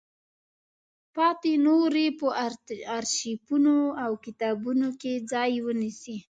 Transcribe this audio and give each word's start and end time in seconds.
پاتې 1.15 1.51
نورې 1.65 2.07
به 2.11 2.17
په 2.19 2.27
ارشیفونو 2.97 3.77
او 4.03 4.11
کتابونو 4.25 4.87
کې 5.01 5.13
ځای 5.31 5.53
ونیسي. 5.65 6.17